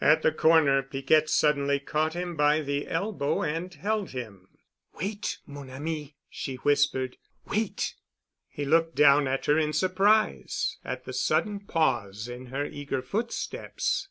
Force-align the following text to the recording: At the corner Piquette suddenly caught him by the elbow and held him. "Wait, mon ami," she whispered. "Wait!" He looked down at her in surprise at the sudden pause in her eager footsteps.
At 0.00 0.22
the 0.22 0.32
corner 0.32 0.82
Piquette 0.82 1.28
suddenly 1.28 1.78
caught 1.78 2.14
him 2.14 2.36
by 2.36 2.62
the 2.62 2.86
elbow 2.88 3.42
and 3.42 3.74
held 3.74 4.12
him. 4.12 4.48
"Wait, 4.94 5.40
mon 5.46 5.68
ami," 5.68 6.16
she 6.30 6.54
whispered. 6.54 7.18
"Wait!" 7.44 7.94
He 8.48 8.64
looked 8.64 8.94
down 8.94 9.28
at 9.28 9.44
her 9.44 9.58
in 9.58 9.74
surprise 9.74 10.78
at 10.86 11.04
the 11.04 11.12
sudden 11.12 11.60
pause 11.60 12.28
in 12.28 12.46
her 12.46 12.64
eager 12.64 13.02
footsteps. 13.02 14.08